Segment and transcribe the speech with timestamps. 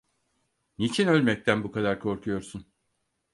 [0.77, 2.65] Niçin ölmekten bu kadar korkuyorsun?